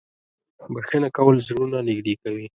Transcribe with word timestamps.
•بښنه 0.73 1.09
کول 1.17 1.35
زړونه 1.47 1.77
نږدې 1.87 2.13
کوي. 2.23 2.47